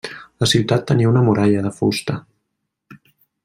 La 0.43 0.47
ciutat 0.53 0.87
tenia 0.91 1.11
una 1.11 1.23
muralla 1.29 1.61
de 1.67 1.73
fusta. 1.81 2.17